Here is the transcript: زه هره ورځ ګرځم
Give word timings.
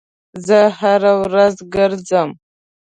زه 0.45 0.59
هره 0.79 1.13
ورځ 1.21 1.55
ګرځم 1.73 2.29